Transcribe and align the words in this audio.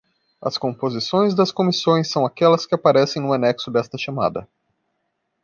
As 0.41 0.57
composições 0.57 1.35
das 1.35 1.51
comissões 1.51 2.09
são 2.09 2.25
aquelas 2.25 2.65
que 2.65 2.73
aparecem 2.73 3.21
no 3.21 3.31
anexo 3.33 3.69
desta 3.69 3.99
chamada. 3.99 4.47